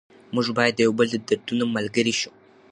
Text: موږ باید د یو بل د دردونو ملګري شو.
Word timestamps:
موږ 0.35 0.47
باید 0.57 0.73
د 0.75 0.79
یو 0.85 0.93
بل 0.99 1.07
د 1.13 1.15
دردونو 1.27 1.65
ملګري 1.75 2.13
شو. 2.21 2.31